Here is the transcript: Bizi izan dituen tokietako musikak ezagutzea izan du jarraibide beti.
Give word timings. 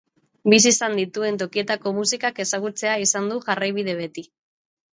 Bizi 0.53 0.67
izan 0.75 0.95
dituen 0.99 1.37
tokietako 1.41 1.93
musikak 1.99 2.43
ezagutzea 2.47 2.97
izan 3.07 3.31
du 3.35 3.41
jarraibide 3.47 3.99
beti. 4.05 4.29